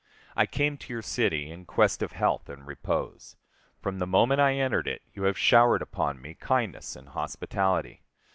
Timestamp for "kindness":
6.33-6.95